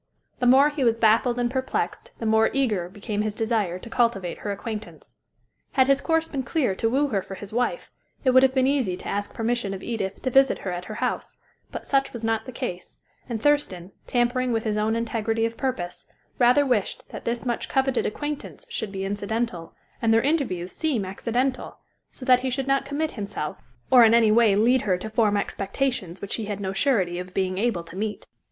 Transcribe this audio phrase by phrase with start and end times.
[0.39, 4.39] The more he was baffled and perplexed, the more eager became his desire to cultivate
[4.39, 5.17] her acquaintance.
[5.73, 7.91] Had his course been clear to woo her for his wife,
[8.23, 10.95] it would have been easy to ask permission of Edith to visit her at her
[10.95, 11.37] house;
[11.71, 12.97] but such was not the case,
[13.29, 16.07] and Thurston, tampering with his own integrity of purpose,
[16.39, 21.77] rather wished that this much coveted acquaintance should be incidental, and their interviews seem accidental,
[22.09, 23.61] so that he should not commit himself,
[23.91, 27.35] or in any way lead her to form expectations which he had no surety of
[27.35, 28.25] being able to meet.